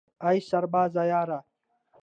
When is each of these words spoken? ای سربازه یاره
ای 0.27 0.37
سربازه 0.49 1.03
یاره 1.11 1.39